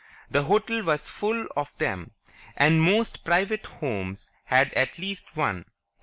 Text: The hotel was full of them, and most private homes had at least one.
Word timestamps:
The 0.31 0.41
hotel 0.45 0.81
was 0.81 1.07
full 1.07 1.45
of 1.55 1.77
them, 1.77 2.13
and 2.57 2.81
most 2.81 3.23
private 3.23 3.67
homes 3.67 4.31
had 4.45 4.73
at 4.73 4.97
least 4.97 5.37
one. 5.37 5.65